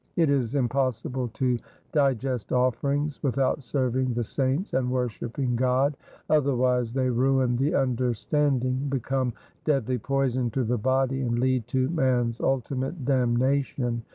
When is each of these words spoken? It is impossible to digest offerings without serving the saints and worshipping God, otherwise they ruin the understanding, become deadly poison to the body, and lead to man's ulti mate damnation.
It 0.15 0.31
is 0.31 0.55
impossible 0.55 1.27
to 1.35 1.59
digest 1.91 2.51
offerings 2.51 3.21
without 3.21 3.61
serving 3.61 4.15
the 4.15 4.23
saints 4.23 4.73
and 4.73 4.89
worshipping 4.89 5.55
God, 5.55 5.95
otherwise 6.27 6.91
they 6.91 7.07
ruin 7.11 7.55
the 7.55 7.75
understanding, 7.75 8.87
become 8.89 9.33
deadly 9.63 9.99
poison 9.99 10.49
to 10.57 10.63
the 10.63 10.79
body, 10.79 11.21
and 11.21 11.37
lead 11.37 11.67
to 11.67 11.87
man's 11.89 12.39
ulti 12.39 12.75
mate 12.79 13.05
damnation. 13.05 14.01